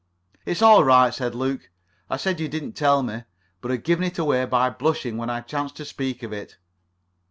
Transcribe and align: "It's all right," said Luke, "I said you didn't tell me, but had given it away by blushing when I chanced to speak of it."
"It's 0.47 0.63
all 0.63 0.83
right," 0.83 1.13
said 1.13 1.35
Luke, 1.35 1.69
"I 2.09 2.17
said 2.17 2.39
you 2.39 2.47
didn't 2.47 2.71
tell 2.73 3.03
me, 3.03 3.21
but 3.61 3.69
had 3.69 3.83
given 3.83 4.03
it 4.03 4.17
away 4.17 4.43
by 4.47 4.71
blushing 4.71 5.15
when 5.15 5.29
I 5.29 5.41
chanced 5.41 5.75
to 5.77 5.85
speak 5.85 6.23
of 6.23 6.33
it." 6.33 6.57